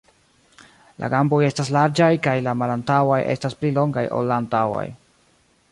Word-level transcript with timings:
La 1.03 1.09
gamboj 1.13 1.41
estas 1.49 1.69
larĝaj 1.75 2.09
kaj 2.27 2.33
la 2.49 2.55
malantaŭaj 2.63 3.21
estas 3.35 3.59
pli 3.61 3.73
longaj 3.79 4.09
ol 4.21 4.31
la 4.33 4.41
antaŭaj. 4.45 4.87